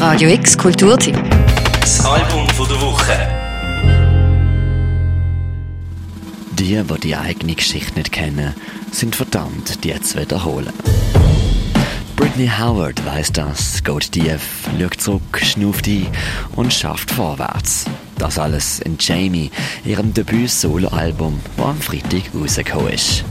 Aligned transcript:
Radio 0.00 0.30
X 0.30 0.56
Kulturtipp. 0.56 1.14
Das 1.78 2.02
Album 2.06 2.46
der 2.46 2.80
Woche. 2.80 3.12
Die, 6.52 6.82
die 6.82 7.00
die 7.00 7.16
eigene 7.16 7.54
Geschichte 7.54 7.98
nicht 7.98 8.10
kennen, 8.10 8.54
sind 8.90 9.14
verdammt, 9.14 9.84
die 9.84 10.00
zu 10.00 10.18
wiederholen. 10.18 10.72
Britney 12.16 12.48
Howard 12.48 13.04
weiß 13.04 13.32
das, 13.32 13.84
geht 13.84 14.12
tief, 14.12 14.70
schaut 14.80 14.94
zurück, 14.98 15.42
schnuft 15.42 15.86
ein 15.86 16.06
und 16.56 16.72
schafft 16.72 17.10
vorwärts. 17.10 17.84
Das 18.16 18.38
alles 18.38 18.80
in 18.80 18.96
Jamie, 18.98 19.50
ihrem 19.84 20.14
Debüt-Solo-Album, 20.14 21.40
das 21.58 21.66
am 21.66 21.78
Freitag 21.78 22.22
rausgekommen 22.34 22.94
ist. 22.94 23.22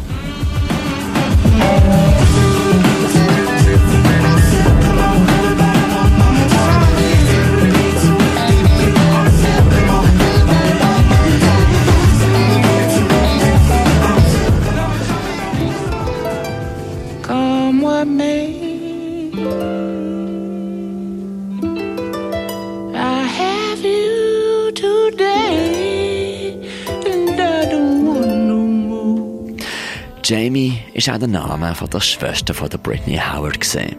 Jamie 30.30 30.78
ist 30.94 31.10
auch 31.10 31.18
der 31.18 31.28
Name 31.28 31.74
von 31.74 31.90
der 31.90 32.02
Schwester 32.02 32.54
von 32.54 32.70
der 32.70 32.78
Britney 32.78 33.18
Howard 33.18 33.60
gesehen. 33.60 33.96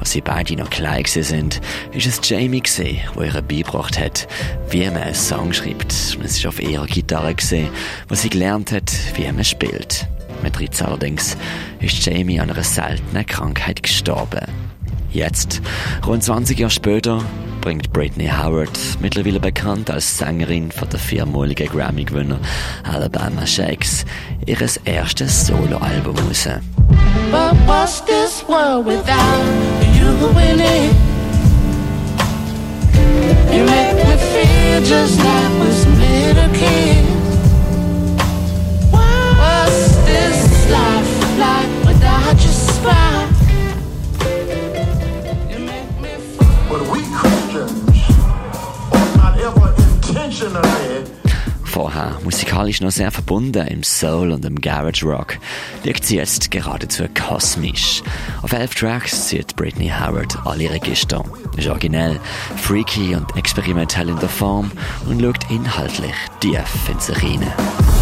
Als 0.00 0.10
sie 0.10 0.20
beide 0.20 0.56
noch 0.56 0.70
klein 0.70 1.04
sind, 1.04 1.60
ist 1.92 2.04
es 2.04 2.28
Jamie 2.28 2.60
gesehen, 2.60 2.98
wo 3.14 3.22
ihr 3.22 3.30
beigebracht 3.30 3.96
hat, 3.96 4.26
wie 4.70 4.84
man 4.86 4.96
einen 4.96 5.14
Song 5.14 5.52
schreibt. 5.52 6.16
Und 6.16 6.24
es 6.24 6.36
ist 6.36 6.46
auf 6.46 6.60
ihrer 6.60 6.86
Gitarre 6.86 7.32
gesehen, 7.32 7.68
wo 8.08 8.16
sie 8.16 8.28
gelernt 8.28 8.72
hat, 8.72 8.90
wie 9.14 9.30
man 9.30 9.44
spielt. 9.44 10.08
Mit 10.42 10.58
13 10.58 10.84
allerdings 10.84 11.36
ist 11.78 12.04
Jamie 12.04 12.40
an 12.40 12.50
einer 12.50 12.64
seltenen 12.64 13.24
Krankheit 13.24 13.80
gestorben. 13.80 14.46
Jetzt, 15.12 15.62
rund 16.04 16.24
20 16.24 16.58
Jahre 16.58 16.72
später, 16.72 17.24
bringt 17.68 17.92
Britney 17.92 18.28
Howard, 18.28 18.70
mittlerweile 18.98 19.38
bekannt 19.38 19.90
als 19.90 20.16
Sängerin 20.16 20.72
von 20.72 20.88
der 20.88 20.98
viermaligen 20.98 21.68
Grammy-Gewinner 21.68 22.38
Alabama 22.82 23.46
Shakes, 23.46 24.06
ihres 24.46 24.78
erstes 24.86 25.48
Soloalbum 25.48 26.16
raus. 26.16 26.48
But 27.30 27.52
you 33.52 33.64
make 33.66 33.96
me 33.96 34.16
feel 34.16 34.80
just 34.80 35.18
like 35.18 35.58
was 35.58 35.84
Vorher 51.64 52.18
musikalisch 52.24 52.80
noch 52.80 52.90
sehr 52.90 53.10
verbunden 53.10 53.66
im 53.66 53.82
Soul 53.82 54.32
und 54.32 54.44
im 54.44 54.60
Garage 54.60 55.06
Rock, 55.06 55.38
liegt 55.84 56.04
sie 56.04 56.16
jetzt 56.16 56.50
geradezu 56.50 57.04
kosmisch. 57.14 58.02
Auf 58.42 58.52
elf 58.52 58.74
Tracks 58.74 59.28
zieht 59.28 59.54
Britney 59.54 59.88
Howard 59.88 60.36
alle 60.44 60.70
Register. 60.70 61.24
Ist 61.56 61.68
originell, 61.68 62.18
freaky 62.56 63.14
und 63.14 63.36
experimentell 63.36 64.08
in 64.08 64.18
der 64.18 64.28
Form 64.28 64.70
und 65.06 65.20
schaut 65.20 65.50
inhaltlich 65.50 66.14
tief 66.40 66.88
in 66.90 66.98
sich. 66.98 67.97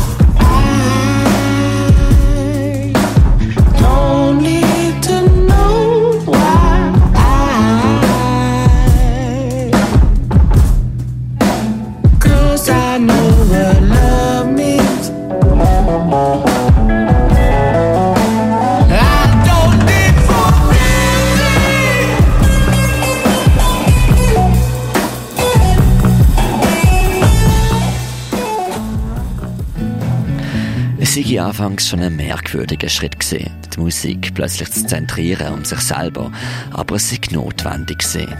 Sei 31.27 31.41
anfangs 31.41 31.89
schon 31.89 32.01
ein 32.03 32.15
merkwürdiger 32.15 32.89
Schritt 32.89 33.19
gewesen, 33.19 33.51
die 33.75 33.81
Musik 33.81 34.33
plötzlich 34.35 34.71
zu 34.71 34.87
zentrieren 34.87 35.55
um 35.55 35.65
sich 35.65 35.81
selber, 35.81 36.31
aber 36.71 36.95
es 36.97 37.11
sei 37.11 37.19
notwendig 37.33 37.99
gewesen. 37.99 38.33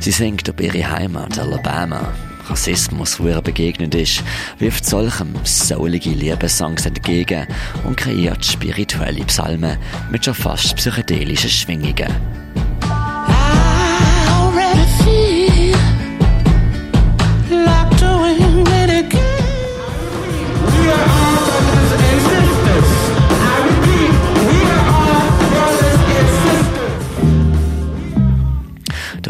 Sie 0.00 0.10
singt 0.10 0.48
über 0.48 0.62
ihre 0.62 0.90
Heimat 0.90 1.38
Alabama, 1.38 2.14
Rassismus, 2.48 3.20
wo 3.20 3.28
ihr 3.28 3.42
begegnet 3.42 3.94
ist, 3.94 4.22
wirft 4.58 4.86
solchem 4.86 5.34
soulige 5.44 6.10
Liebessongs 6.10 6.86
entgegen 6.86 7.46
und 7.84 7.98
kreiert 7.98 8.42
spirituelle 8.42 9.24
Psalmen 9.26 9.76
mit 10.10 10.24
schon 10.24 10.34
fast 10.34 10.76
psychedelischen 10.76 11.50
Schwingungen. 11.50 12.43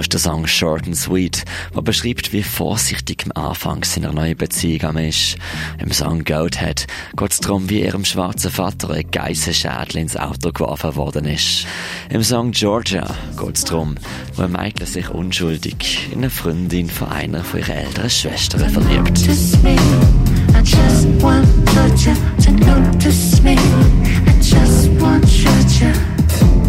Ist 0.05 0.13
der 0.13 0.21
Song 0.21 0.47
Short 0.47 0.87
and 0.87 0.97
Sweet, 0.97 1.45
der 1.75 1.81
beschreibt, 1.81 2.35
wie 2.35 2.43
vorsichtig 2.43 3.25
am 3.25 3.43
Anfang 3.43 3.85
seiner 3.85 4.13
neuen 4.13 4.37
Beziehung 4.37 4.99
ist. 4.99 5.37
Im 5.79 5.93
Song 5.93 6.25
Goathead 6.25 6.87
geht 7.17 7.33
es 7.33 7.41
darum, 7.41 7.71
wie 7.71 7.81
ihrem 7.81 8.05
schwarzen 8.05 8.51
Vater 8.51 8.91
ein 8.91 9.11
Geissenschädel 9.11 10.03
ins 10.03 10.17
Auto 10.17 10.53
geworfen 10.53 10.97
worden 10.97 11.25
ist. 11.25 11.67
Im 12.11 12.23
Song 12.23 12.51
Georgia 12.51 13.07
geht 13.39 13.57
es 13.57 13.65
darum, 13.65 13.95
wo 14.35 14.43
ein 14.43 14.53
Mädchen 14.53 14.87
sich 14.87 15.09
unschuldig 15.09 16.11
in 16.13 16.19
eine 16.19 16.29
Freundin 16.29 16.91
von 16.91 17.09
einer 17.09 17.43
von 17.43 17.61
ihren 17.61 17.75
älteren 17.75 18.11
Schwestern 18.11 18.69
verliebt. 18.69 19.21
I 19.21 20.61
just 20.61 21.23
want 21.23 21.47
Georgia 21.73 22.15
to 22.45 22.53
notice 22.53 23.41
me. 23.43 23.57
I 23.57 24.37
just 24.41 24.91
want 25.01 25.25
Georgia. 25.25 25.93
Georgia. 25.95 26.64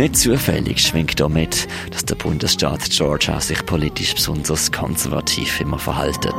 Nicht 0.00 0.16
zufällig 0.16 0.80
schwingt 0.80 1.20
damit, 1.20 1.68
dass 1.90 2.06
der 2.06 2.14
Bundesstaat 2.14 2.88
Georgia 2.88 3.38
sich 3.38 3.66
politisch 3.66 4.14
besonders 4.14 4.72
konservativ 4.72 5.60
immer 5.60 5.78
verhaltet. 5.78 6.34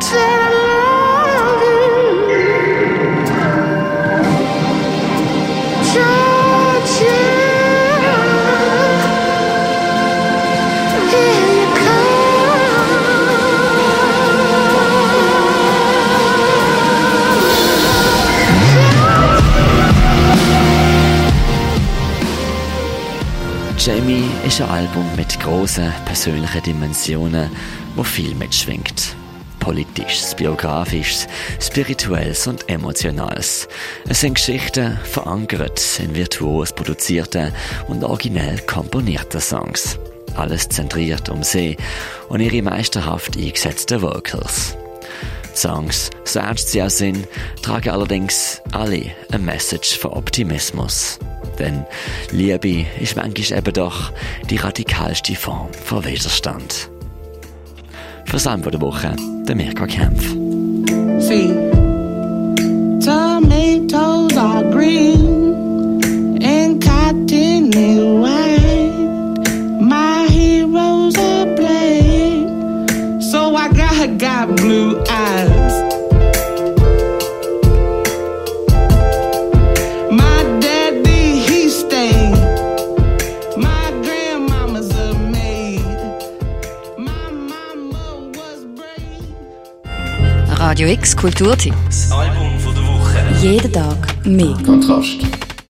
Jamie 23.84 24.30
ist 24.46 24.62
ein 24.62 24.70
Album 24.70 25.08
mit 25.16 25.40
grossen 25.40 25.92
persönlichen 26.06 26.62
Dimensionen, 26.62 27.50
wo 27.96 28.04
viel 28.04 28.36
mitschwingt. 28.36 29.16
Politisches, 29.60 30.36
biografisches, 30.36 31.28
spirituelles 31.60 32.46
und 32.46 32.70
emotionales. 32.70 33.68
Es 34.08 34.22
sind 34.22 34.36
Geschichten 34.36 35.00
verankert 35.04 35.82
in 36.00 36.14
virtuos 36.14 36.72
produzierten 36.74 37.52
und 37.88 38.04
originell 38.04 38.60
komponierten 38.68 39.42
Songs. 39.42 39.98
Alles 40.36 40.70
zentriert 40.70 41.30
um 41.30 41.42
sie 41.42 41.76
und 42.30 42.40
ihre 42.40 42.62
meisterhaft 42.62 43.36
eingesetzten 43.36 44.04
Vocals. 44.04 44.78
Songs, 45.56 46.12
so 46.24 46.38
ernst 46.38 46.70
sie 46.70 46.84
auch 46.84 46.90
sind, 46.92 47.28
tragen 47.64 47.90
allerdings 47.90 48.62
alle 48.74 49.10
eine 49.32 49.44
Message 49.44 49.98
von 49.98 50.12
Optimismus. 50.12 51.18
Denn 51.62 51.86
Liebe 52.32 52.88
ist 53.00 53.16
manchmal 53.16 53.60
eben 53.60 53.74
doch 53.74 54.12
die 54.50 54.58
radikalste 54.58 55.36
Form 55.36 55.72
von 55.74 56.04
Widerstand. 56.04 56.90
Für 58.26 58.34
das 58.34 58.46
Land 58.46 58.66
der 58.66 58.82
Woche, 58.82 59.16
der 59.48 59.56
Mirko 59.56 59.86
Kempf. 59.86 60.26
Sing. 61.20 61.71
Radio 90.72 90.88
X 90.88 91.18
Kulturtipp. 91.18 91.74
Das 91.86 92.10
Album 92.14 92.58
von 92.58 92.74
der 92.74 92.84
Woche. 92.84 93.18
Jeden 93.42 93.74
Tag 93.74 94.26
mehr. 94.26 94.56
Kontrast. 94.66 95.20